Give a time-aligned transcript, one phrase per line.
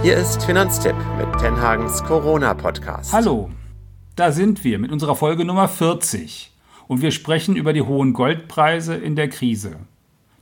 [0.00, 3.12] Hier ist Finanztipp mit Tenhagens Corona-Podcast.
[3.12, 3.50] Hallo,
[4.14, 6.52] da sind wir mit unserer Folge Nummer 40
[6.86, 9.76] und wir sprechen über die hohen Goldpreise in der Krise.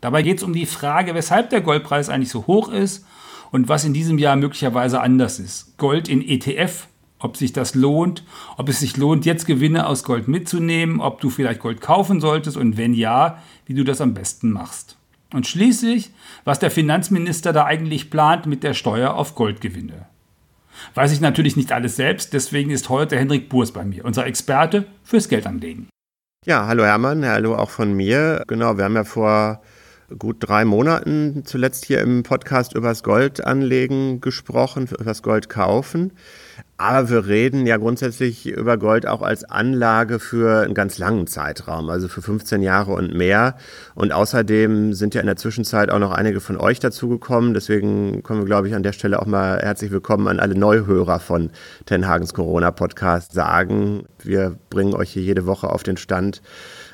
[0.02, 3.06] Dabei geht es um die Frage, weshalb der Goldpreis eigentlich so hoch ist
[3.50, 5.78] und was in diesem Jahr möglicherweise anders ist.
[5.78, 6.86] Gold in ETF,
[7.18, 8.24] ob sich das lohnt,
[8.58, 12.58] ob es sich lohnt, jetzt Gewinne aus Gold mitzunehmen, ob du vielleicht Gold kaufen solltest
[12.58, 14.98] und wenn ja, wie du das am besten machst.
[15.36, 16.12] Und schließlich,
[16.44, 20.06] was der Finanzminister da eigentlich plant mit der Steuer auf Goldgewinne.
[20.94, 24.86] Weiß ich natürlich nicht alles selbst, deswegen ist heute Henrik Burs bei mir, unser Experte
[25.04, 25.90] fürs Geldanlegen.
[26.46, 28.44] Ja, hallo Hermann, hallo auch von mir.
[28.46, 29.60] Genau, wir haben ja vor
[30.18, 36.12] gut drei Monaten zuletzt hier im Podcast über das Goldanlegen gesprochen, über das Gold kaufen.
[36.78, 41.88] Aber wir reden ja grundsätzlich über Gold auch als Anlage für einen ganz langen Zeitraum,
[41.88, 43.56] also für 15 Jahre und mehr.
[43.94, 47.54] Und außerdem sind ja in der Zwischenzeit auch noch einige von euch dazugekommen.
[47.54, 51.18] Deswegen können wir, glaube ich, an der Stelle auch mal herzlich willkommen an alle Neuhörer
[51.18, 51.50] von
[51.86, 54.04] Ten Hagens Corona-Podcast sagen.
[54.22, 56.42] Wir bringen euch hier jede Woche auf den Stand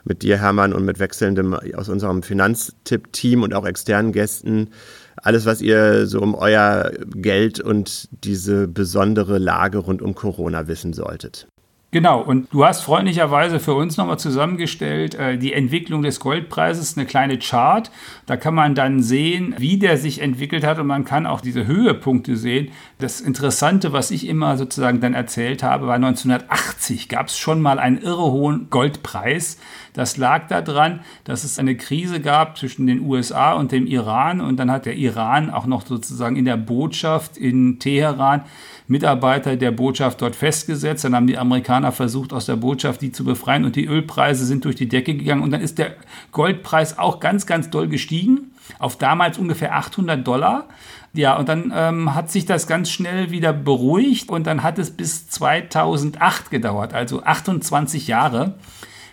[0.05, 4.71] mit dir, Hermann, und mit wechselndem aus unserem Finanztipp-Team und auch externen Gästen.
[5.17, 10.93] Alles, was ihr so um euer Geld und diese besondere Lage rund um Corona wissen
[10.93, 11.47] solltet.
[11.95, 17.05] Genau, und du hast freundlicherweise für uns nochmal zusammengestellt äh, die Entwicklung des Goldpreises, eine
[17.05, 17.91] kleine Chart.
[18.25, 21.67] Da kann man dann sehen, wie der sich entwickelt hat und man kann auch diese
[21.67, 22.71] Höhepunkte sehen.
[22.99, 27.79] Das Interessante, was ich immer sozusagen dann erzählt habe, war 1980 gab es schon mal
[27.79, 29.59] einen irre hohen Goldpreis.
[29.93, 34.57] Das lag daran, dass es eine Krise gab zwischen den USA und dem Iran und
[34.57, 38.45] dann hat der Iran auch noch sozusagen in der Botschaft in Teheran
[38.87, 41.05] Mitarbeiter der Botschaft dort festgesetzt.
[41.05, 44.65] Dann haben die Amerikaner versucht, aus der Botschaft die zu befreien und die Ölpreise sind
[44.65, 45.43] durch die Decke gegangen.
[45.43, 45.97] Und dann ist der
[46.33, 50.69] Goldpreis auch ganz, ganz doll gestiegen auf damals ungefähr 800 Dollar.
[51.15, 54.91] Ja, und dann ähm, hat sich das ganz schnell wieder beruhigt und dann hat es
[54.91, 58.55] bis 2008 gedauert, also 28 Jahre,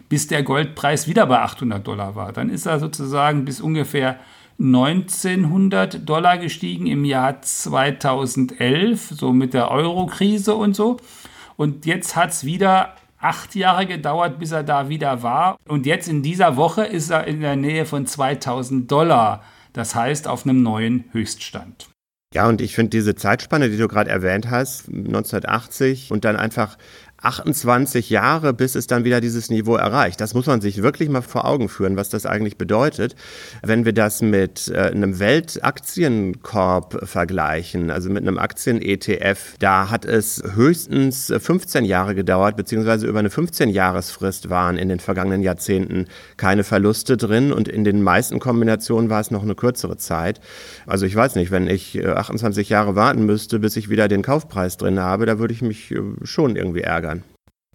[0.08, 2.32] bis der Goldpreis wieder bei 800 Dollar war.
[2.32, 4.18] Dann ist er sozusagen bis ungefähr
[4.60, 10.98] 1900 Dollar gestiegen im Jahr 2011, so mit der Euro-Krise und so.
[11.56, 15.58] Und jetzt hat es wieder acht Jahre gedauert, bis er da wieder war.
[15.68, 19.44] Und jetzt in dieser Woche ist er in der Nähe von 2000 Dollar.
[19.74, 21.90] Das heißt auf einem neuen Höchststand.
[22.34, 26.78] Ja, und ich finde diese Zeitspanne, die du gerade erwähnt hast, 1980 und dann einfach
[27.22, 30.22] 28 Jahre, bis es dann wieder dieses Niveau erreicht.
[30.22, 33.16] Das muss man sich wirklich mal vor Augen führen, was das eigentlich bedeutet.
[33.62, 40.42] Wenn wir das mit äh, einem Weltaktienkorb vergleichen, also mit einem Aktien-ETF, da hat es
[40.56, 46.08] höchstens 15 Jahre gedauert, beziehungsweise über eine 15-Jahresfrist waren in den vergangenen Jahrzehnten
[46.38, 50.40] keine Verluste drin und in den meisten Kombinationen war es noch eine kürzere Zeit.
[50.86, 54.22] Also ich weiß nicht, wenn ich 28 äh, Jahre warten müsste, bis ich wieder den
[54.22, 57.09] Kaufpreis drin habe, da würde ich mich äh, schon irgendwie ärgern.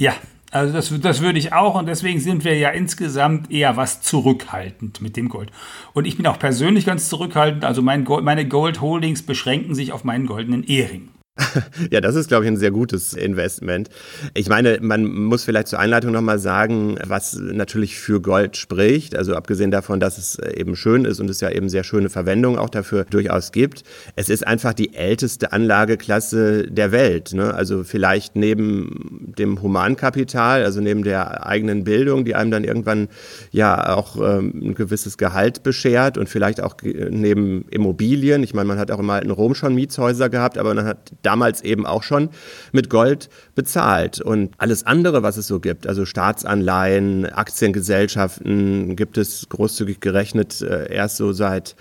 [0.00, 0.14] Ja,
[0.50, 5.00] also das, das würde ich auch und deswegen sind wir ja insgesamt eher was zurückhaltend
[5.00, 5.50] mit dem Gold.
[5.92, 9.92] Und ich bin auch persönlich ganz zurückhaltend, also mein Gold, meine Gold Holdings beschränken sich
[9.92, 11.10] auf meinen goldenen Ehering.
[11.90, 13.88] Ja, das ist, glaube ich, ein sehr gutes Investment.
[14.34, 19.16] Ich meine, man muss vielleicht zur Einleitung nochmal sagen, was natürlich für Gold spricht.
[19.16, 22.58] Also abgesehen davon, dass es eben schön ist und es ja eben sehr schöne Verwendung
[22.58, 23.82] auch dafür durchaus gibt.
[24.16, 27.32] Es ist einfach die älteste Anlageklasse der Welt.
[27.32, 27.52] Ne?
[27.54, 33.08] Also vielleicht neben dem Humankapital, also neben der eigenen Bildung, die einem dann irgendwann
[33.50, 38.42] ja auch ähm, ein gewisses Gehalt beschert und vielleicht auch neben Immobilien.
[38.42, 41.62] Ich meine, man hat auch im alten Rom schon Mietshäuser gehabt, aber man hat damals
[41.62, 42.30] eben auch schon
[42.72, 44.20] mit Gold bezahlt.
[44.20, 50.92] Und alles andere, was es so gibt, also Staatsanleihen, Aktiengesellschaften, gibt es großzügig gerechnet äh,
[50.92, 51.76] erst so seit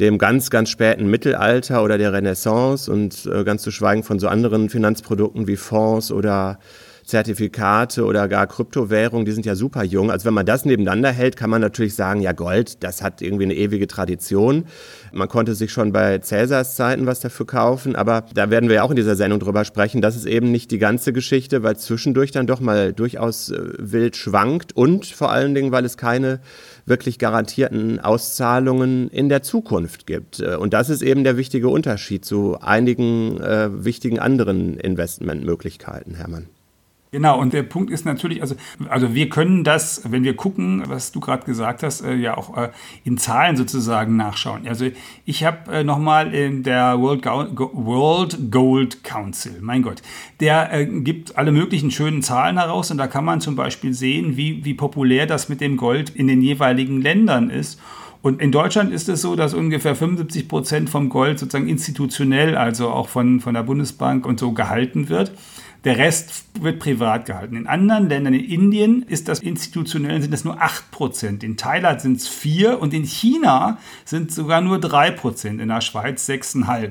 [0.00, 4.28] dem ganz, ganz späten Mittelalter oder der Renaissance und äh, ganz zu schweigen von so
[4.28, 6.58] anderen Finanzprodukten wie Fonds oder
[7.10, 10.10] Zertifikate oder gar Kryptowährungen, die sind ja super jung.
[10.10, 13.44] Also wenn man das nebeneinander hält, kann man natürlich sagen, ja Gold, das hat irgendwie
[13.44, 14.66] eine ewige Tradition.
[15.12, 18.82] Man konnte sich schon bei Cäsars Zeiten was dafür kaufen, aber da werden wir ja
[18.84, 20.00] auch in dieser Sendung drüber sprechen.
[20.00, 24.16] Das ist eben nicht die ganze Geschichte, weil zwischendurch dann doch mal durchaus äh, wild
[24.16, 26.40] schwankt und vor allen Dingen, weil es keine
[26.86, 30.38] wirklich garantierten Auszahlungen in der Zukunft gibt.
[30.38, 36.46] Äh, und das ist eben der wichtige Unterschied zu einigen äh, wichtigen anderen Investmentmöglichkeiten, Hermann.
[37.12, 38.54] Genau, und der Punkt ist natürlich, also,
[38.88, 42.56] also wir können das, wenn wir gucken, was du gerade gesagt hast, äh, ja auch
[42.56, 42.70] äh,
[43.02, 44.68] in Zahlen sozusagen nachschauen.
[44.68, 44.86] Also
[45.24, 50.02] ich habe äh, nochmal in der World, Go World Gold Council, mein Gott,
[50.38, 54.36] der äh, gibt alle möglichen schönen Zahlen heraus und da kann man zum Beispiel sehen,
[54.36, 57.80] wie, wie populär das mit dem Gold in den jeweiligen Ländern ist.
[58.22, 62.90] Und in Deutschland ist es so, dass ungefähr 75 Prozent vom Gold sozusagen institutionell, also
[62.90, 65.32] auch von, von der Bundesbank und so gehalten wird.
[65.84, 67.56] Der Rest wird privat gehalten.
[67.56, 71.42] In anderen Ländern, in Indien, ist das institutionell, sind das nur 8 Prozent.
[71.42, 75.60] In Thailand sind es 4 und in China sind sogar nur 3 Prozent.
[75.60, 76.90] In der Schweiz 6,5.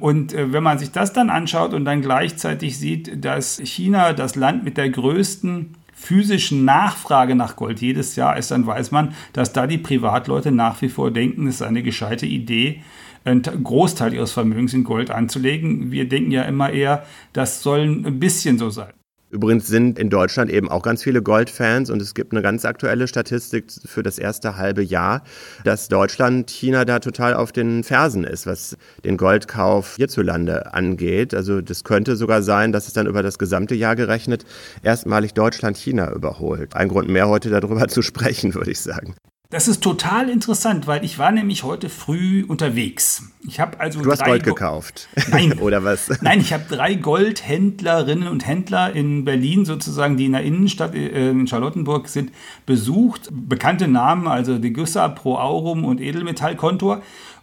[0.00, 4.34] Und äh, wenn man sich das dann anschaut und dann gleichzeitig sieht, dass China das
[4.34, 9.52] Land mit der größten physischen Nachfrage nach Gold jedes Jahr ist, dann weiß man, dass
[9.52, 12.82] da die Privatleute nach wie vor denken, es ist eine gescheite Idee,
[13.24, 15.90] einen Großteil ihres Vermögens in Gold anzulegen.
[15.90, 18.92] Wir denken ja immer eher, das soll ein bisschen so sein.
[19.32, 23.08] Übrigens sind in Deutschland eben auch ganz viele Goldfans und es gibt eine ganz aktuelle
[23.08, 25.22] Statistik für das erste halbe Jahr,
[25.64, 28.76] dass Deutschland China da total auf den Fersen ist, was
[29.06, 31.32] den Goldkauf hierzulande angeht.
[31.32, 34.44] Also das könnte sogar sein, dass es dann über das gesamte Jahr gerechnet
[34.82, 36.76] erstmalig Deutschland China überholt.
[36.76, 39.14] Ein Grund mehr heute darüber zu sprechen, würde ich sagen.
[39.52, 43.24] Das ist total interessant, weil ich war nämlich heute früh unterwegs.
[43.46, 45.10] Ich habe also du hast Gold Go gekauft.
[45.30, 46.10] Nein, oder was?
[46.22, 51.28] Nein, ich habe drei Goldhändlerinnen und Händler in Berlin sozusagen, die in der Innenstadt äh,
[51.30, 52.32] in Charlottenburg sind,
[52.64, 53.28] besucht.
[53.30, 57.02] Bekannte Namen, also Degussa, Pro Aurum und Edelmetallkontor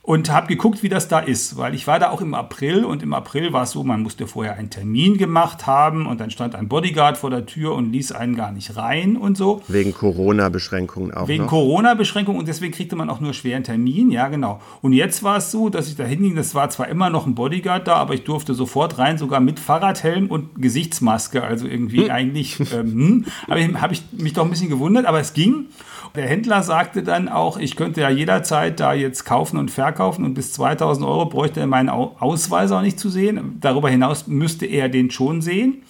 [0.09, 3.03] und habe geguckt, wie das da ist, weil ich war da auch im April und
[3.03, 6.55] im April war es so, man musste vorher einen Termin gemacht haben und dann stand
[6.55, 9.61] ein Bodyguard vor der Tür und ließ einen gar nicht rein und so.
[9.67, 11.27] Wegen Corona-Beschränkungen auch.
[11.27, 14.59] Wegen Corona-Beschränkungen und deswegen kriegte man auch nur schwer einen Termin, ja genau.
[14.81, 17.35] Und jetzt war es so, dass ich da hinging, das war zwar immer noch ein
[17.35, 22.09] Bodyguard da, aber ich durfte sofort rein, sogar mit Fahrradhelm und Gesichtsmaske, also irgendwie hm.
[22.09, 25.67] eigentlich, ähm, aber habe ich mich doch ein bisschen gewundert, aber es ging.
[26.15, 30.33] Der Händler sagte dann auch, ich könnte ja jederzeit da jetzt kaufen und verkaufen und
[30.33, 33.57] bis 2000 Euro bräuchte er meinen Ausweis auch nicht zu sehen.
[33.61, 35.83] Darüber hinaus müsste er den schon sehen.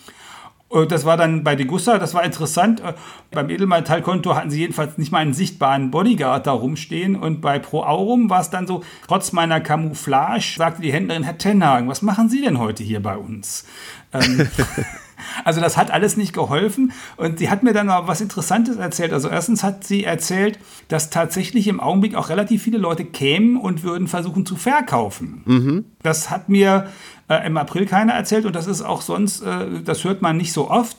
[0.87, 2.83] Das war dann bei Degussa, das war interessant.
[3.31, 7.15] Beim Edelmetallkonto hatten sie jedenfalls nicht mal einen sichtbaren Bodyguard da rumstehen.
[7.15, 11.39] Und bei Pro Aurum war es dann so, trotz meiner Camouflage, sagte die Händlerin, Herr
[11.39, 13.65] Tenhagen, was machen Sie denn heute hier bei uns?
[14.13, 14.47] Ähm,
[15.43, 16.91] Also das hat alles nicht geholfen.
[17.17, 19.13] Und sie hat mir dann mal was Interessantes erzählt.
[19.13, 23.83] Also erstens hat sie erzählt, dass tatsächlich im Augenblick auch relativ viele Leute kämen und
[23.83, 25.41] würden versuchen zu verkaufen.
[25.45, 25.85] Mhm.
[26.01, 26.87] Das hat mir
[27.29, 30.53] äh, im April keiner erzählt und das ist auch sonst, äh, das hört man nicht
[30.53, 30.97] so oft.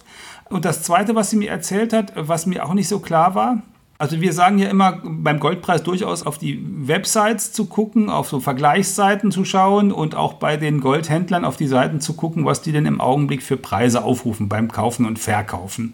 [0.49, 3.63] Und das Zweite, was sie mir erzählt hat, was mir auch nicht so klar war,
[4.01, 8.41] also wir sagen ja immer beim Goldpreis durchaus auf die Websites zu gucken, auf so
[8.41, 12.73] Vergleichsseiten zu schauen und auch bei den Goldhändlern auf die Seiten zu gucken, was die
[12.73, 15.93] denn im Augenblick für Preise aufrufen beim Kaufen und Verkaufen.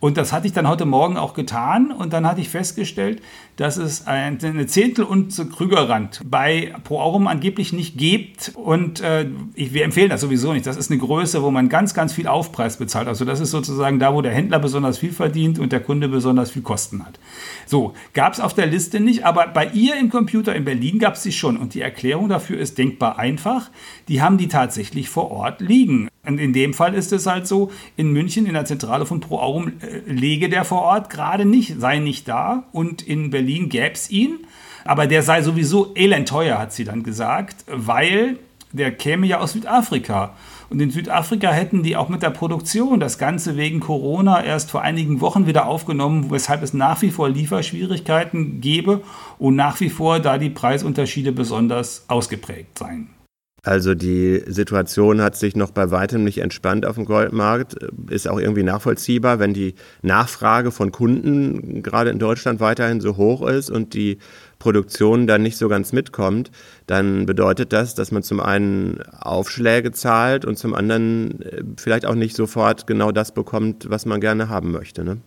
[0.00, 3.20] Und das hatte ich dann heute Morgen auch getan und dann hatte ich festgestellt,
[3.56, 9.74] dass es eine Zehntel und Krügerrand bei Pro Aurum angeblich nicht gibt und äh, ich,
[9.74, 10.66] wir empfehlen das sowieso nicht.
[10.66, 13.08] Das ist eine Größe, wo man ganz, ganz viel Aufpreis bezahlt.
[13.08, 16.52] Also das ist sozusagen da, wo der Händler besonders viel verdient und der Kunde besonders
[16.52, 17.18] viel Kosten hat.
[17.66, 21.14] So, gab es auf der Liste nicht, aber bei ihr im Computer in Berlin gab
[21.14, 23.68] es sie schon und die Erklärung dafür ist denkbar einfach.
[24.06, 26.08] Die haben die tatsächlich vor Ort liegen.
[26.28, 29.38] Und in dem Fall ist es halt so, in München in der Zentrale von Pro
[29.38, 32.64] Aurum äh, lege der vor Ort gerade nicht, sei nicht da.
[32.70, 34.40] Und in Berlin gäbe es ihn.
[34.84, 38.38] Aber der sei sowieso elend teuer, hat sie dann gesagt, weil
[38.72, 40.34] der käme ja aus Südafrika.
[40.68, 44.82] Und in Südafrika hätten die auch mit der Produktion das Ganze wegen Corona erst vor
[44.82, 49.00] einigen Wochen wieder aufgenommen, weshalb es nach wie vor Lieferschwierigkeiten gäbe
[49.38, 53.17] und nach wie vor da die Preisunterschiede besonders ausgeprägt seien.
[53.62, 57.74] Also die Situation hat sich noch bei weitem nicht entspannt auf dem Goldmarkt.
[58.08, 63.46] Ist auch irgendwie nachvollziehbar, wenn die Nachfrage von Kunden gerade in Deutschland weiterhin so hoch
[63.46, 64.18] ist und die
[64.58, 66.50] Produktion dann nicht so ganz mitkommt,
[66.86, 72.14] dann bedeutet das, dass man zum einen Aufschläge zahlt und zum anderen äh, vielleicht auch
[72.14, 75.04] nicht sofort genau das bekommt, was man gerne haben möchte.
[75.04, 75.18] Ne?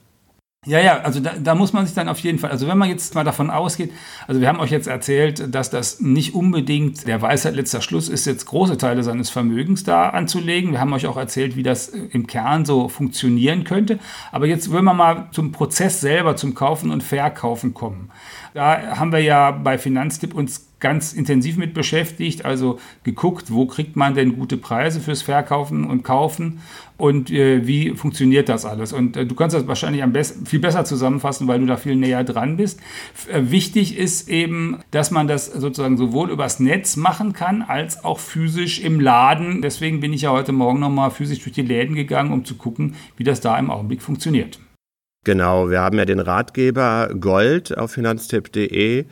[0.68, 2.88] Ja, ja, also da, da, muss man sich dann auf jeden Fall, also wenn man
[2.88, 3.92] jetzt mal davon ausgeht,
[4.28, 8.26] also wir haben euch jetzt erzählt, dass das nicht unbedingt der Weisheit letzter Schluss ist,
[8.28, 10.74] jetzt große Teile seines Vermögens da anzulegen.
[10.74, 13.98] Wir haben euch auch erzählt, wie das im Kern so funktionieren könnte.
[14.32, 18.12] Aber jetzt wollen wir mal zum Prozess selber, zum Kaufen und Verkaufen kommen.
[18.54, 23.96] Da haben wir ja bei Finanztipp uns ganz intensiv mit beschäftigt, also geguckt, wo kriegt
[23.96, 26.60] man denn gute Preise fürs Verkaufen und Kaufen
[26.98, 28.92] und äh, wie funktioniert das alles.
[28.92, 31.96] Und äh, du kannst das wahrscheinlich am besten, viel besser zusammenfassen, weil du da viel
[31.96, 32.80] näher dran bist.
[33.32, 38.20] Äh, wichtig ist eben, dass man das sozusagen sowohl übers Netz machen kann, als auch
[38.20, 39.62] physisch im Laden.
[39.62, 42.96] Deswegen bin ich ja heute Morgen nochmal physisch durch die Läden gegangen, um zu gucken,
[43.18, 44.60] wie das da im Augenblick funktioniert.
[45.24, 49.06] Genau, wir haben ja den Ratgeber Gold auf finanztipp.de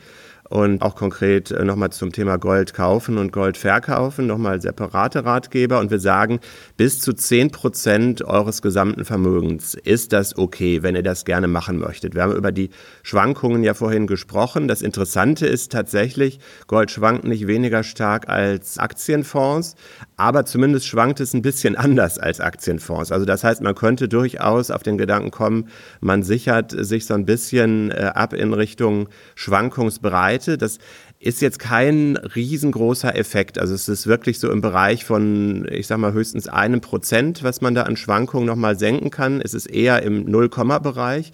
[0.50, 5.78] und auch konkret äh, nochmal zum Thema Gold kaufen und Gold verkaufen, nochmal separate Ratgeber
[5.78, 6.40] und wir sagen,
[6.76, 11.78] bis zu 10 Prozent eures gesamten Vermögens ist das okay, wenn ihr das gerne machen
[11.78, 12.16] möchtet.
[12.16, 12.70] Wir haben über die
[13.04, 14.66] Schwankungen ja vorhin gesprochen.
[14.66, 19.76] Das Interessante ist tatsächlich, Gold schwankt nicht weniger stark als Aktienfonds,
[20.16, 23.12] aber zumindest schwankt es ein bisschen anders als Aktienfonds.
[23.12, 25.68] Also das heißt, man könnte durchaus auf den Gedanken kommen,
[26.00, 30.39] man sichert sich so ein bisschen äh, ab in Richtung Schwankungsbreite.
[30.46, 30.78] Das
[31.22, 33.58] ist jetzt kein riesengroßer Effekt.
[33.58, 37.60] Also es ist wirklich so im Bereich von, ich sag mal, höchstens einem Prozent, was
[37.60, 39.42] man da an Schwankungen nochmal senken kann.
[39.42, 41.32] Es ist eher im Null-Komma-Bereich.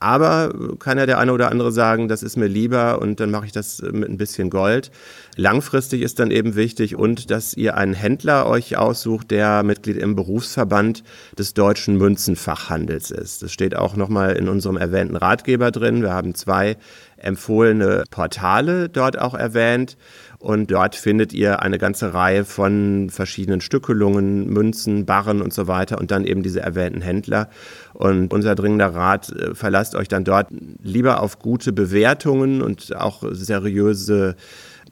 [0.00, 3.44] Aber kann ja der eine oder andere sagen, das ist mir lieber und dann mache
[3.44, 4.90] ich das mit ein bisschen Gold.
[5.36, 10.16] Langfristig ist dann eben wichtig und dass ihr einen Händler euch aussucht, der Mitglied im
[10.16, 11.04] Berufsverband
[11.38, 13.42] des deutschen Münzenfachhandels ist.
[13.42, 16.00] Das steht auch nochmal in unserem erwähnten Ratgeber drin.
[16.00, 16.78] Wir haben zwei
[17.18, 19.96] empfohlene Portale dort auch erwähnt.
[20.38, 25.98] Und dort findet ihr eine ganze Reihe von verschiedenen Stückelungen, Münzen, Barren und so weiter
[25.98, 27.48] und dann eben diese erwähnten Händler.
[27.94, 30.48] Und unser dringender Rat, äh, verlasst euch dann dort
[30.82, 34.36] lieber auf gute Bewertungen und auch seriöse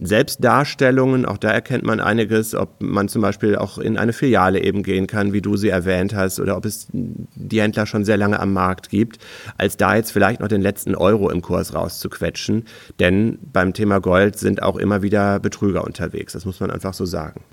[0.00, 4.82] Selbstdarstellungen, auch da erkennt man einiges, ob man zum Beispiel auch in eine Filiale eben
[4.82, 8.40] gehen kann, wie du sie erwähnt hast, oder ob es die Händler schon sehr lange
[8.40, 9.18] am Markt gibt,
[9.56, 12.64] als da jetzt vielleicht noch den letzten Euro im Kurs rauszuquetschen.
[12.98, 17.04] Denn beim Thema Gold sind auch immer wieder Betrüger unterwegs, das muss man einfach so
[17.04, 17.44] sagen.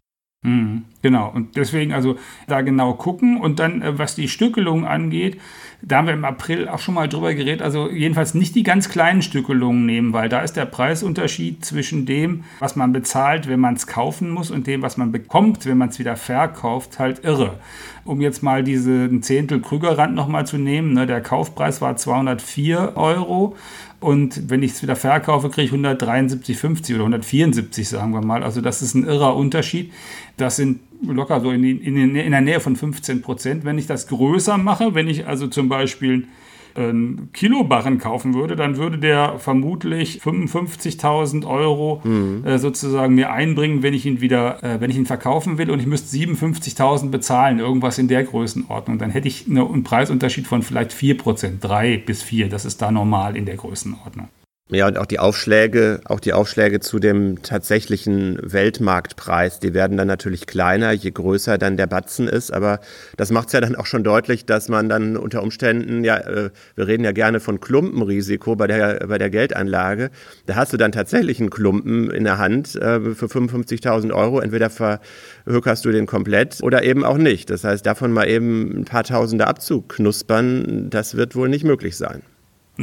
[0.44, 2.16] Mhm, genau, und deswegen also
[2.48, 5.40] da genau gucken und dann, äh, was die Stückelung angeht,
[5.84, 8.90] da haben wir im April auch schon mal drüber geredet, also jedenfalls nicht die ganz
[8.90, 13.76] kleinen Stückelungen nehmen, weil da ist der Preisunterschied zwischen dem, was man bezahlt, wenn man
[13.76, 17.60] es kaufen muss und dem, was man bekommt, wenn man es wieder verkauft, halt irre.
[18.04, 23.56] Um jetzt mal diesen Zehntel Krügerrand nochmal zu nehmen, ne, der Kaufpreis war 204 Euro
[24.02, 28.44] und wenn ich es wieder verkaufe, kriege ich 173,50 oder 174, sagen wir mal.
[28.44, 29.94] Also das ist ein irrer Unterschied.
[30.38, 33.64] Das sind locker so in, in, in der Nähe von 15 Prozent.
[33.64, 36.28] Wenn ich das größer mache, wenn ich also zum Beispiel
[36.76, 42.46] einen Kilobarren kaufen würde, dann würde der vermutlich 55.000 Euro mhm.
[42.46, 45.80] äh, sozusagen mir einbringen, wenn ich ihn wieder, äh, wenn ich ihn verkaufen will und
[45.80, 48.98] ich müsste 57.000 bezahlen, irgendwas in der Größenordnung.
[48.98, 52.50] Dann hätte ich eine, einen Preisunterschied von vielleicht 4%, 3 bis 4.
[52.50, 54.28] Das ist da normal in der Größenordnung.
[54.74, 60.08] Ja, und auch die Aufschläge, auch die Aufschläge zu dem tatsächlichen Weltmarktpreis, die werden dann
[60.08, 62.52] natürlich kleiner, je größer dann der Batzen ist.
[62.54, 62.80] Aber
[63.18, 66.52] das macht es ja dann auch schon deutlich, dass man dann unter Umständen, ja, äh,
[66.76, 70.10] wir reden ja gerne von Klumpenrisiko bei der, bei der Geldanlage.
[70.46, 74.40] Da hast du dann tatsächlich einen Klumpen in der Hand äh, für 55.000 Euro.
[74.40, 77.50] Entweder verhökerst du den komplett oder eben auch nicht.
[77.50, 82.22] Das heißt, davon mal eben ein paar Tausende abzuknuspern, das wird wohl nicht möglich sein.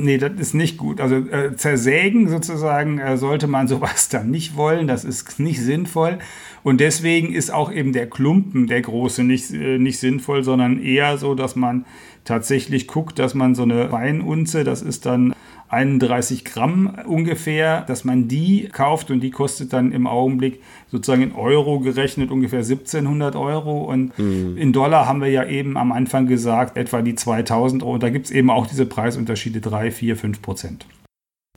[0.00, 1.00] Nee, das ist nicht gut.
[1.00, 4.86] Also äh, zersägen sozusagen äh, sollte man sowas dann nicht wollen.
[4.86, 6.18] Das ist nicht sinnvoll.
[6.62, 11.18] Und deswegen ist auch eben der Klumpen, der große, nicht, äh, nicht sinnvoll, sondern eher
[11.18, 11.84] so, dass man
[12.24, 15.34] tatsächlich guckt, dass man so eine Weinunze, das ist dann
[15.68, 21.32] 31 Gramm ungefähr, dass man die kauft und die kostet dann im Augenblick sozusagen in
[21.32, 24.56] Euro gerechnet ungefähr 1700 Euro und mhm.
[24.56, 27.98] in Dollar haben wir ja eben am Anfang gesagt etwa die 2000 Euro.
[27.98, 30.86] Da gibt es eben auch diese Preisunterschiede 3, 4, 5 Prozent.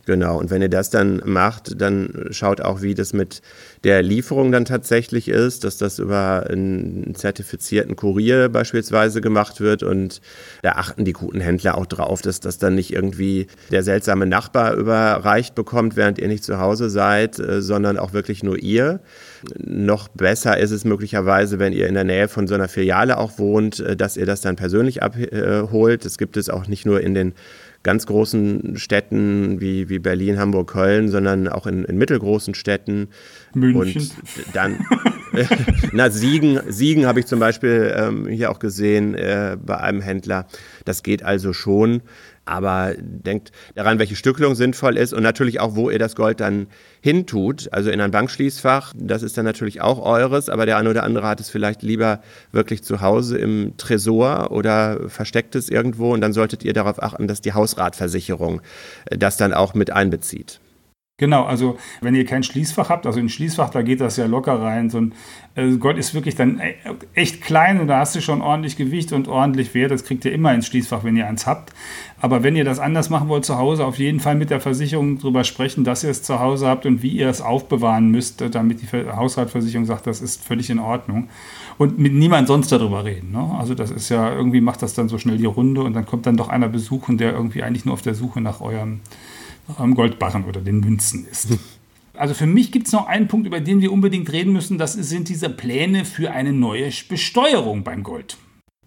[0.05, 3.41] Genau, und wenn ihr das dann macht, dann schaut auch, wie das mit
[3.83, 9.83] der Lieferung dann tatsächlich ist, dass das über einen zertifizierten Kurier beispielsweise gemacht wird.
[9.83, 10.21] Und
[10.63, 14.73] da achten die guten Händler auch drauf, dass das dann nicht irgendwie der seltsame Nachbar
[14.73, 19.01] überreicht bekommt, während ihr nicht zu Hause seid, äh, sondern auch wirklich nur ihr.
[19.57, 23.37] Noch besser ist es möglicherweise, wenn ihr in der Nähe von so einer Filiale auch
[23.37, 26.05] wohnt, äh, dass ihr das dann persönlich abholt.
[26.05, 27.33] Das gibt es auch nicht nur in den
[27.83, 33.09] ganz großen Städten wie, wie Berlin, Hamburg, Köln, sondern auch in, in mittelgroßen Städten.
[33.53, 34.01] München.
[34.01, 34.85] Und dann,
[35.91, 40.47] na, Siegen, Siegen habe ich zum Beispiel ähm, hier auch gesehen äh, bei einem Händler.
[40.85, 42.01] Das geht also schon.
[42.45, 46.67] Aber denkt daran, welche Stückelung sinnvoll ist und natürlich auch, wo ihr das Gold dann
[47.01, 47.71] hintut.
[47.71, 51.27] Also in ein Bankschließfach, das ist dann natürlich auch eures, aber der eine oder andere
[51.27, 52.21] hat es vielleicht lieber
[52.51, 57.27] wirklich zu Hause im Tresor oder versteckt es irgendwo und dann solltet ihr darauf achten,
[57.27, 58.61] dass die Hausratversicherung
[59.05, 60.59] äh, das dann auch mit einbezieht.
[61.21, 64.59] Genau, also wenn ihr kein Schließfach habt, also ein Schließfach, da geht das ja locker
[64.59, 64.89] rein.
[64.89, 65.13] So ein
[65.53, 66.73] äh, Gott ist wirklich dann e,
[67.13, 69.91] echt klein und da hast du schon ordentlich Gewicht und ordentlich Wert.
[69.91, 71.73] Das kriegt ihr immer ins Schließfach, wenn ihr eins habt.
[72.19, 75.19] Aber wenn ihr das anders machen wollt zu Hause, auf jeden Fall mit der Versicherung
[75.19, 78.81] drüber sprechen, dass ihr es zu Hause habt und wie ihr es aufbewahren müsst, damit
[78.81, 81.29] die Hausratversicherung sagt, das ist völlig in Ordnung.
[81.77, 83.31] Und mit niemand sonst darüber reden.
[83.31, 83.55] Ne?
[83.59, 86.25] Also das ist ja, irgendwie macht das dann so schnell die Runde und dann kommt
[86.25, 89.01] dann doch einer besuchen, der irgendwie eigentlich nur auf der Suche nach eurem
[89.77, 91.49] am Goldbarren oder den Münzen ist.
[92.15, 94.77] Also für mich gibt es noch einen Punkt, über den wir unbedingt reden müssen.
[94.77, 98.37] Das sind diese Pläne für eine neue Besteuerung beim Gold.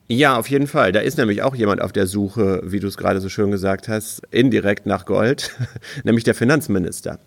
[0.09, 0.93] Ja, auf jeden Fall.
[0.93, 3.89] Da ist nämlich auch jemand auf der Suche, wie du es gerade so schön gesagt
[3.89, 5.57] hast, indirekt nach Gold,
[6.05, 7.19] nämlich der Finanzminister.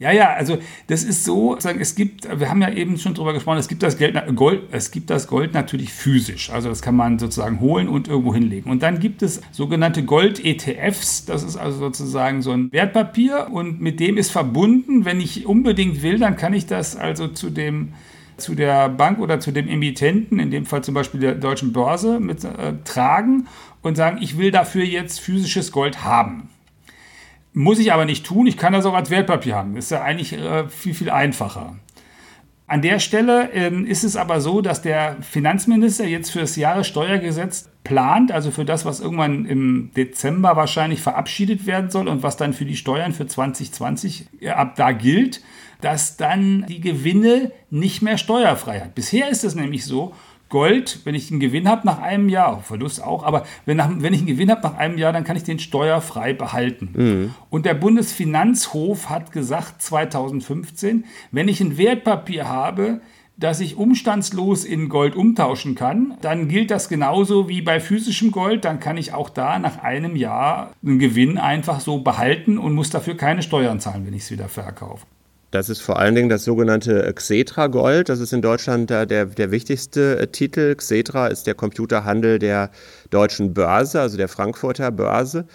[0.00, 0.58] Ja, ja, also
[0.88, 3.96] das ist so, es gibt, wir haben ja eben schon drüber gesprochen, es gibt das
[3.96, 8.08] Geld, Gold, es gibt das Gold natürlich physisch, also das kann man sozusagen holen und
[8.08, 8.68] irgendwo hinlegen.
[8.68, 14.00] Und dann gibt es sogenannte Gold-ETFs, das ist also sozusagen so ein Wertpapier und mit
[14.00, 17.92] dem ist verbunden, wenn ich unbedingt will, dann kann ich das also zu dem
[18.36, 22.18] zu der Bank oder zu dem Emittenten, in dem Fall zum Beispiel der deutschen Börse,
[22.18, 23.46] mit, äh, tragen
[23.80, 26.48] und sagen, ich will dafür jetzt physisches Gold haben.
[27.56, 29.76] Muss ich aber nicht tun, ich kann das auch als Wertpapier haben.
[29.76, 31.76] Ist ja eigentlich äh, viel, viel einfacher.
[32.66, 37.70] An der Stelle ähm, ist es aber so, dass der Finanzminister jetzt für das Jahressteuergesetz
[37.84, 42.54] plant, also für das, was irgendwann im Dezember wahrscheinlich verabschiedet werden soll und was dann
[42.54, 45.40] für die Steuern für 2020 äh, ab da gilt,
[45.80, 48.96] dass dann die Gewinne nicht mehr steuerfrei hat.
[48.96, 50.12] Bisher ist es nämlich so,
[50.54, 54.14] Gold, wenn ich einen Gewinn habe nach einem Jahr, Verlust auch, aber wenn, nach, wenn
[54.14, 56.90] ich einen Gewinn habe nach einem Jahr, dann kann ich den steuerfrei behalten.
[56.94, 57.34] Mhm.
[57.50, 63.00] Und der Bundesfinanzhof hat gesagt 2015, wenn ich ein Wertpapier habe,
[63.36, 68.64] das ich umstandslos in Gold umtauschen kann, dann gilt das genauso wie bei physischem Gold.
[68.64, 72.90] Dann kann ich auch da nach einem Jahr einen Gewinn einfach so behalten und muss
[72.90, 75.04] dafür keine Steuern zahlen, wenn ich es wieder verkaufe.
[75.54, 78.08] Das ist vor allen Dingen das sogenannte Xetra Gold.
[78.08, 80.74] Das ist in Deutschland der, der wichtigste äh, Titel.
[80.74, 82.72] Xetra ist der Computerhandel der
[83.10, 85.46] deutschen Börse, also der Frankfurter Börse.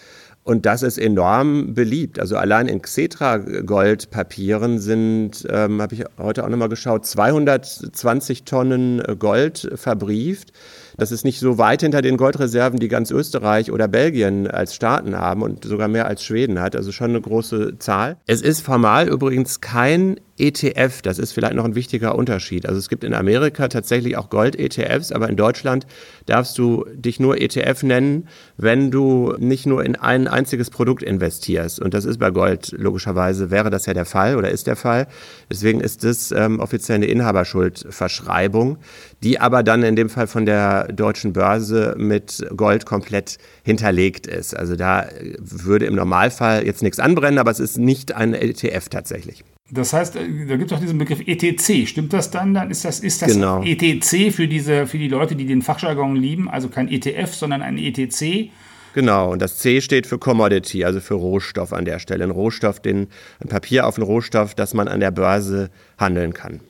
[0.44, 2.18] Und das ist enorm beliebt.
[2.18, 9.70] Also allein in Xetra-Goldpapieren sind, ähm, habe ich heute auch nochmal geschaut, 220 Tonnen Gold
[9.76, 10.54] verbrieft.
[11.00, 15.16] Das ist nicht so weit hinter den Goldreserven, die ganz Österreich oder Belgien als Staaten
[15.16, 16.76] haben und sogar mehr als Schweden hat.
[16.76, 18.18] Also schon eine große Zahl.
[18.28, 22.66] Es ist formal übrigens kein ETF, das ist vielleicht noch ein wichtiger Unterschied.
[22.66, 25.86] Also es gibt in Amerika tatsächlich auch Gold-ETFs, aber in Deutschland
[26.26, 28.28] darfst du dich nur ETF nennen,
[28.58, 31.80] wenn du nicht nur in ein einziges Produkt investierst.
[31.82, 35.08] Und das ist bei Gold logischerweise, wäre das ja der Fall oder ist der Fall.
[35.52, 38.78] Deswegen ist es ähm, offiziell eine Inhaberschuldverschreibung,
[39.22, 44.56] die aber dann in dem Fall von der deutschen Börse mit Gold komplett hinterlegt ist.
[44.56, 45.08] Also da
[45.40, 49.44] würde im Normalfall jetzt nichts anbrennen, aber es ist nicht ein ETF tatsächlich.
[49.72, 51.88] Das heißt, äh, da gibt es auch diesen Begriff ETC.
[51.88, 52.54] Stimmt das dann?
[52.54, 53.64] Dann ist das, ist das genau.
[53.64, 57.78] ETC für diese, für die Leute, die den Fachjargon lieben, also kein ETF, sondern ein
[57.78, 58.50] ETC.
[58.94, 62.24] Genau, und das C steht für Commodity, also für Rohstoff an der Stelle.
[62.24, 63.08] Ein Rohstoff, den,
[63.40, 66.62] ein Papier auf einen Rohstoff, das man an der Börse handeln kann.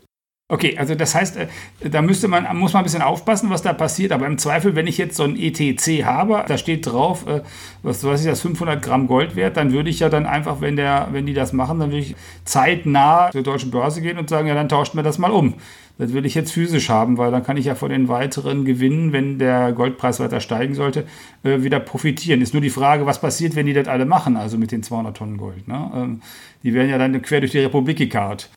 [0.52, 1.48] Okay, also das heißt, äh,
[1.92, 4.12] da müsste man, muss man ein bisschen aufpassen, was da passiert.
[4.12, 7.42] Aber im Zweifel, wenn ich jetzt so ein ETC habe, da steht drauf, äh,
[7.84, 10.76] was weiß ich, das 500 Gramm Gold wert, dann würde ich ja dann einfach, wenn,
[10.76, 14.48] der, wenn die das machen, dann würde ich zeitnah zur deutschen Börse gehen und sagen,
[14.48, 15.54] ja, dann tauscht mir das mal um.
[16.00, 19.14] Das will ich jetzt physisch haben, weil dann kann ich ja von den weiteren Gewinnen,
[19.14, 21.06] wenn der Goldpreis weiter steigen sollte,
[21.44, 22.42] äh, wieder profitieren.
[22.42, 25.16] Ist nur die Frage, was passiert, wenn die das alle machen, also mit den 200
[25.16, 25.68] Tonnen Gold.
[25.68, 25.92] Ne?
[25.94, 26.22] Ähm,
[26.64, 28.50] die werden ja dann quer durch die Republik gekarrt.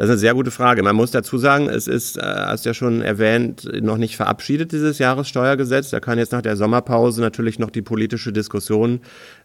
[0.00, 0.82] Das ist eine sehr gute Frage.
[0.82, 4.98] Man muss dazu sagen, es ist, äh, hast ja schon erwähnt, noch nicht verabschiedet, dieses
[4.98, 5.90] Jahressteuergesetz.
[5.90, 9.00] Da kann jetzt nach der Sommerpause natürlich noch die politische Diskussion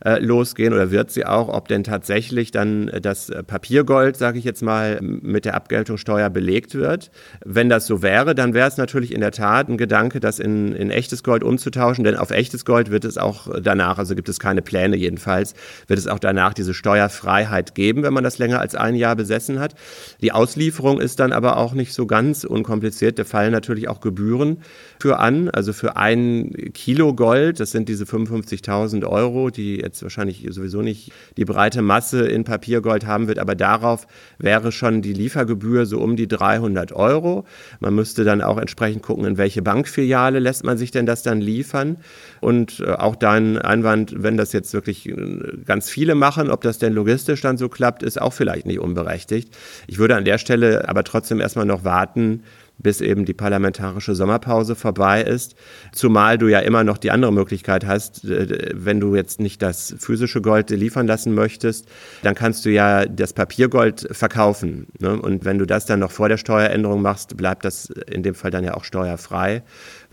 [0.06, 4.62] äh, losgehen oder wird sie auch, ob denn tatsächlich dann das Papiergold, sage ich jetzt
[4.62, 7.12] mal, mit der Abgeltungssteuer belegt wird.
[7.44, 10.74] Wenn das so wäre, dann wäre es natürlich in der Tat ein Gedanke, das in,
[10.74, 14.40] in echtes Gold umzutauschen, denn auf echtes Gold wird es auch danach, also gibt es
[14.40, 15.54] keine Pläne jedenfalls,
[15.88, 19.60] wird es auch danach diese Steuerfreiheit geben, wenn man das länger als ein Jahr besessen
[19.60, 19.76] hat.
[20.22, 23.18] Die Auslieferung ist dann aber auch nicht so ganz unkompliziert.
[23.18, 24.58] Da fallen natürlich auch Gebühren
[25.02, 25.50] für an.
[25.50, 31.12] Also für ein Kilo Gold, das sind diese 55.000 Euro, die jetzt wahrscheinlich sowieso nicht
[31.36, 34.06] die breite Masse in Papiergold haben wird, aber darauf
[34.38, 37.46] wäre schon die Liefergebühr so um die 300 Euro.
[37.80, 41.42] Man müsste dann auch entsprechend gucken, in welche Bankfiliale lässt man sich denn das dann
[41.42, 41.98] liefern.
[42.40, 45.16] Und äh, auch dein Einwand, wenn das jetzt wirklich äh,
[45.66, 49.50] ganz viele machen, ob das denn logistisch dann so klappt, ist auch vielleicht nicht unberechtigt.
[49.88, 52.44] Ich würde an der der Stelle aber trotzdem erstmal noch warten,
[52.78, 55.56] bis eben die parlamentarische Sommerpause vorbei ist.
[55.94, 59.96] Zumal du ja immer noch die andere Möglichkeit hast, äh, wenn du jetzt nicht das
[59.98, 61.88] physische Gold liefern lassen möchtest,
[62.22, 64.88] dann kannst du ja das Papiergold verkaufen.
[65.00, 65.20] Ne?
[65.20, 68.52] Und wenn du das dann noch vor der Steueränderung machst, bleibt das in dem Fall
[68.52, 69.64] dann ja auch steuerfrei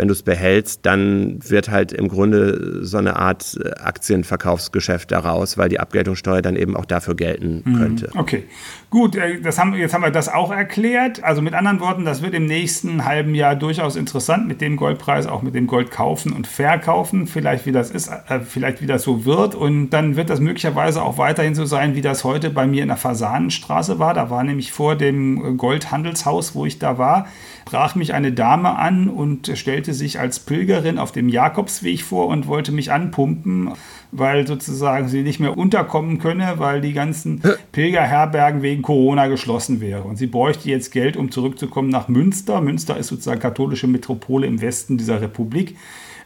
[0.02, 5.56] wenn du es behältst, dann wird halt im Grunde so eine Art äh, Aktienverkaufsgeschäft daraus,
[5.56, 7.76] weil die Abgeltungssteuer dann eben auch dafür gelten mhm.
[7.76, 8.10] könnte.
[8.16, 8.42] Okay,
[8.90, 11.22] gut, äh, das haben, jetzt haben wir das auch erklärt.
[11.22, 15.28] Also mit anderen Worten, das wird im nächsten halben Jahr durchaus interessant mit dem Goldpreis,
[15.28, 19.04] auch mit dem Gold kaufen und verkaufen, vielleicht wie das ist, äh, vielleicht wie das
[19.04, 19.54] so wird.
[19.54, 22.88] Und dann wird das möglicherweise auch weiterhin so sein, wie das heute bei mir in
[22.88, 24.14] der Fasanenstraße war.
[24.14, 27.28] Da war nämlich vor dem Goldhandelshaus, wo ich da war,
[27.64, 32.46] brach mich eine Dame an und stellte sich als Pilgerin auf dem Jakobsweg vor und
[32.46, 33.72] wollte mich anpumpen,
[34.10, 40.02] weil sozusagen sie nicht mehr unterkommen könne, weil die ganzen Pilgerherbergen wegen Corona geschlossen wären.
[40.02, 42.60] Und sie bräuchte jetzt Geld, um zurückzukommen nach Münster.
[42.60, 45.76] Münster ist sozusagen katholische Metropole im Westen dieser Republik.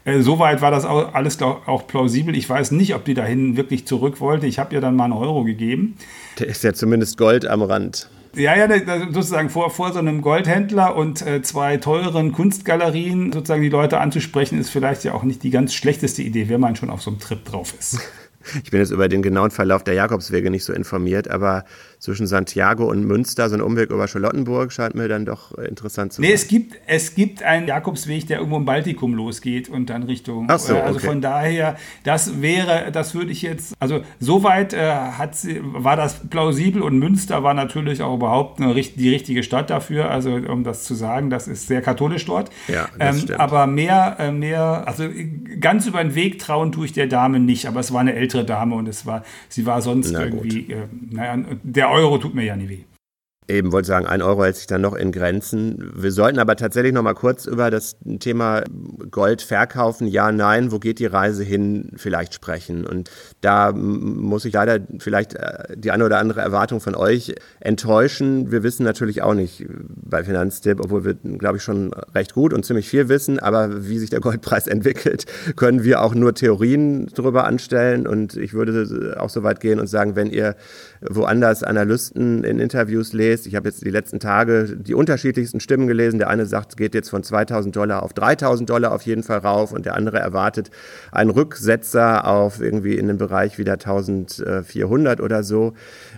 [0.07, 2.35] Äh, soweit war das auch alles auch plausibel.
[2.35, 4.47] Ich weiß nicht, ob die dahin wirklich zurück wollte.
[4.47, 5.95] Ich habe ihr dann mal einen Euro gegeben.
[6.39, 8.09] Der ist ja zumindest Gold am Rand.
[8.35, 8.67] Ja, ja,
[9.11, 14.59] sozusagen vor, vor so einem Goldhändler und äh, zwei teuren Kunstgalerien sozusagen die Leute anzusprechen,
[14.59, 17.19] ist vielleicht ja auch nicht die ganz schlechteste Idee, wenn man schon auf so einem
[17.19, 17.99] Trip drauf ist.
[18.63, 21.65] Ich bin jetzt über den genauen Verlauf der Jakobswege nicht so informiert, aber
[21.99, 26.21] zwischen Santiago und Münster, so ein Umweg über Charlottenburg, scheint mir dann doch interessant zu
[26.21, 26.29] sein.
[26.29, 30.47] Nee, es gibt, es gibt einen Jakobsweg, der irgendwo im Baltikum losgeht und dann Richtung.
[30.49, 31.07] Ach so, äh, also okay.
[31.07, 36.27] von daher, das wäre, das würde ich jetzt, also soweit äh, hat sie, war das
[36.29, 40.83] plausibel und Münster war natürlich auch überhaupt eine, die richtige Stadt dafür, also um das
[40.83, 42.51] zu sagen, das ist sehr katholisch dort.
[42.67, 43.39] Ja, das ähm, stimmt.
[43.39, 45.05] Aber mehr, äh, mehr, also
[45.59, 48.45] ganz über den Weg trauen tue ich der Dame nicht, aber es war eine ältere
[48.45, 52.33] Dame und es war, sie war sonst Na irgendwie, äh, naja, der der Euro tut
[52.33, 52.83] mir ja nie weh.
[53.49, 55.91] Eben wollte sagen, ein Euro hält sich dann noch in Grenzen.
[55.95, 58.63] Wir sollten aber tatsächlich noch mal kurz über das Thema
[59.09, 62.85] Gold verkaufen, ja, nein, wo geht die Reise hin, vielleicht sprechen.
[62.85, 68.51] Und da muss ich leider vielleicht äh, die eine oder andere Erwartung von euch enttäuschen.
[68.51, 72.65] Wir wissen natürlich auch nicht bei Finanztipp, obwohl wir, glaube ich, schon recht gut und
[72.65, 73.39] ziemlich viel wissen.
[73.39, 78.07] Aber wie sich der Goldpreis entwickelt, können wir auch nur Theorien darüber anstellen.
[78.07, 80.57] Und ich würde auch so weit gehen und sagen, wenn ihr
[81.01, 83.36] woanders Analysten in Interviews lest.
[83.45, 86.17] Ich habe jetzt die letzten Tage die unterschiedlichsten Stimmen gelesen.
[86.17, 89.39] Der eine sagt, es geht jetzt von 2000 Dollar auf 3000 Dollar auf jeden Fall
[89.39, 90.71] rauf und der andere erwartet
[91.11, 95.73] einen Rücksetzer auf irgendwie in den Bereich wieder 1400 oder so.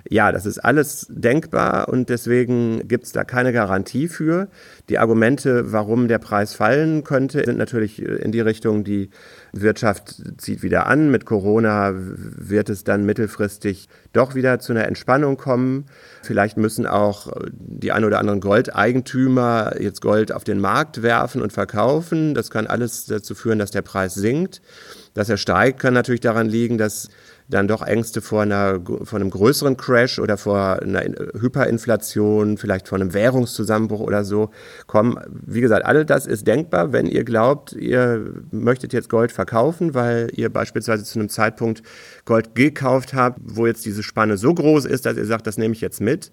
[0.08, 4.48] Ja, das ist alles denkbar und deswegen gibt es da keine Garantie für.
[4.90, 9.12] Die Argumente, warum der Preis fallen könnte, sind natürlich in die Richtung, die
[9.54, 11.12] Wirtschaft zieht wieder an.
[11.12, 15.86] Mit Corona wird es dann mittelfristig doch wieder zu einer Entspannung kommen.
[16.24, 21.54] Vielleicht müssen auch die ein oder anderen Goldeigentümer jetzt Gold auf den Markt werfen und
[21.54, 22.34] verkaufen.
[22.34, 24.62] Das kann alles dazu führen, dass der Preis sinkt.
[25.14, 27.10] Dass er steigt, kann natürlich daran liegen, dass
[27.50, 33.00] dann doch Ängste vor, einer, vor einem größeren Crash oder vor einer Hyperinflation, vielleicht vor
[33.00, 34.52] einem Währungszusammenbruch oder so
[34.86, 35.18] kommen.
[35.30, 40.30] Wie gesagt, all das ist denkbar, wenn ihr glaubt, ihr möchtet jetzt Gold verkaufen, weil
[40.36, 41.82] ihr beispielsweise zu einem Zeitpunkt
[42.26, 45.74] Gold gekauft habt, wo jetzt diese Spanne so groß ist, dass ihr sagt, das nehme
[45.74, 46.32] ich jetzt mit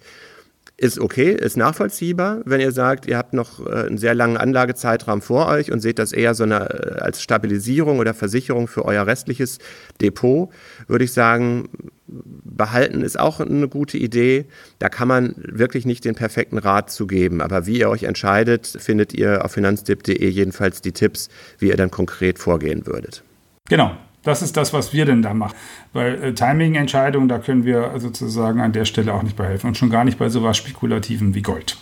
[0.78, 2.42] ist okay, ist nachvollziehbar.
[2.44, 5.98] Wenn ihr sagt, ihr habt noch äh, einen sehr langen Anlagezeitraum vor euch und seht
[5.98, 9.58] das eher so eine, äh, als Stabilisierung oder Versicherung für euer restliches
[10.02, 10.50] Depot,
[10.86, 11.68] würde ich sagen,
[12.06, 14.44] behalten ist auch eine gute Idee.
[14.78, 17.40] Da kann man wirklich nicht den perfekten Rat zu geben.
[17.40, 21.90] Aber wie ihr euch entscheidet, findet ihr auf finanztipp.de jedenfalls die Tipps, wie ihr dann
[21.90, 23.22] konkret vorgehen würdet.
[23.68, 25.54] Genau, das ist das, was wir denn da machen.
[25.92, 29.90] Bei äh, Timing-Entscheidungen, da können wir sozusagen an der Stelle auch nicht behelfen und schon
[29.90, 31.76] gar nicht bei sowas Spekulativen wie Gold.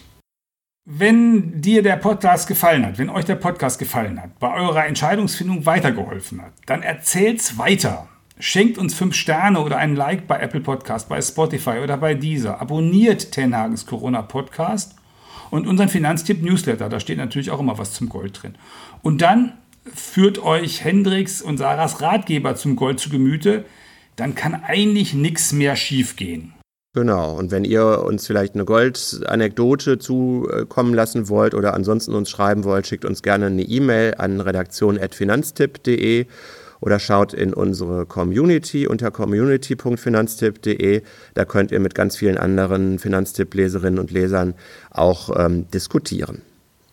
[0.87, 5.65] Wenn dir der Podcast gefallen hat, wenn euch der Podcast gefallen hat, bei eurer Entscheidungsfindung
[5.65, 8.09] weitergeholfen hat, dann erzählt's weiter.
[8.39, 12.61] Schenkt uns fünf Sterne oder einen Like bei Apple Podcast, bei Spotify oder bei dieser.
[12.61, 14.97] Abonniert Tenhagens Corona Podcast
[15.51, 16.91] und unseren Finanztipp Newsletter.
[16.91, 18.57] Da steht natürlich auch immer was zum Gold drin.
[19.01, 19.55] Und dann
[19.93, 23.65] führt euch Hendricks und Sarahs Ratgeber zum Gold zu Gemüte,
[24.17, 26.55] dann kann eigentlich nichts mehr schiefgehen.
[26.95, 32.63] Genau, und wenn ihr uns vielleicht eine Goldanekdote zukommen lassen wollt oder ansonsten uns schreiben
[32.63, 36.27] wollt, schickt uns gerne eine E-Mail an redaktion.finanztipp.de
[36.81, 41.03] oder schaut in unsere Community unter community.finanztipp.de.
[41.35, 44.55] Da könnt ihr mit ganz vielen anderen Finanztipp-Leserinnen und Lesern
[44.91, 46.43] auch ähm, diskutieren.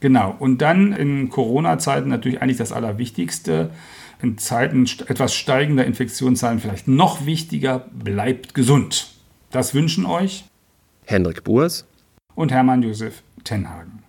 [0.01, 0.35] Genau.
[0.37, 3.71] Und dann in Corona-Zeiten natürlich eigentlich das Allerwichtigste.
[4.21, 9.13] In Zeiten etwas steigender Infektionszahlen vielleicht noch wichtiger, bleibt gesund.
[9.51, 10.43] Das wünschen euch
[11.05, 11.85] Hendrik Burs
[12.35, 14.03] und Hermann Josef Tenhagen.